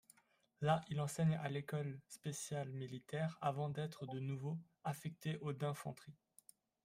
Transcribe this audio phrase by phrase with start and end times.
[0.61, 6.17] Là, il enseigne à l’École spéciale militaire, avant d'être de nouveau affecté au d'infanterie.